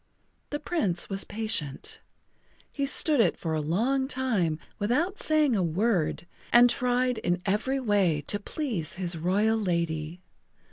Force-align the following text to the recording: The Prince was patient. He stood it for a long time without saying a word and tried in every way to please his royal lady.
The 0.49 0.59
Prince 0.59 1.09
was 1.11 1.25
patient. 1.25 2.01
He 2.71 2.87
stood 2.87 3.19
it 3.21 3.37
for 3.37 3.53
a 3.53 3.61
long 3.61 4.07
time 4.07 4.57
without 4.79 5.19
saying 5.19 5.55
a 5.55 5.61
word 5.61 6.25
and 6.51 6.71
tried 6.71 7.19
in 7.19 7.39
every 7.45 7.79
way 7.79 8.21
to 8.25 8.39
please 8.39 8.95
his 8.95 9.15
royal 9.15 9.59
lady. 9.59 10.19